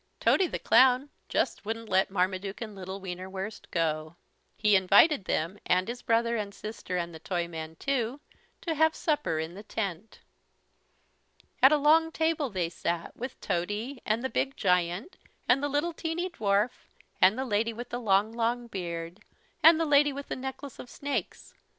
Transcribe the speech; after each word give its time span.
Tody 0.19 0.47
the 0.47 0.57
Clown 0.57 1.11
just 1.29 1.63
wouldn't 1.63 1.87
let 1.87 2.09
Marmaduke 2.09 2.59
and 2.59 2.73
little 2.73 2.99
Wienerwurst 2.99 3.69
go. 3.69 4.15
He 4.57 4.75
invited 4.75 5.25
them 5.25 5.59
and 5.63 5.87
his 5.87 6.01
brother 6.01 6.37
and 6.37 6.55
sister 6.55 6.97
and 6.97 7.13
the 7.13 7.19
Toyman, 7.19 7.75
too, 7.75 8.19
to 8.61 8.73
have 8.73 8.95
supper 8.95 9.37
in 9.37 9.53
the 9.53 9.61
tent. 9.61 10.21
At 11.61 11.71
a 11.71 11.77
long 11.77 12.11
table 12.11 12.49
they 12.49 12.67
sat, 12.69 13.15
with 13.15 13.39
Tody, 13.41 14.01
and 14.03 14.23
the 14.23 14.29
big 14.31 14.57
giant, 14.57 15.17
and 15.47 15.61
the 15.61 15.69
little 15.69 15.93
teeny 15.93 16.31
dwarf, 16.31 16.71
and 17.21 17.37
the 17.37 17.45
Lady 17.45 17.71
with 17.71 17.89
the 17.89 17.99
Long 17.99 18.33
Long 18.33 18.65
Beard, 18.65 19.19
and 19.61 19.79
the 19.79 19.85
Lady 19.85 20.11
with 20.11 20.29
the 20.29 20.35
Necklace 20.35 20.79
of 20.79 20.89
Snakes. 20.89 21.53